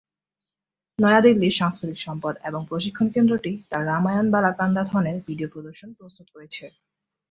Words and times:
নয়াদিল্লির 0.99 1.57
সাংস্কৃতিক 1.59 1.99
সম্পদ 1.99 2.33
এবং 2.43 2.61
প্রশিক্ষণ 2.69 3.07
কেন্দ্রটি 3.15 3.51
তার 3.69 3.83
রামায়ণ-বালাকান্দাথনের 3.85 5.17
ভিডিও 5.27 5.51
প্রদর্শন 5.53 5.89
প্রস্তুত 5.99 6.27
করেছে। 6.33 6.65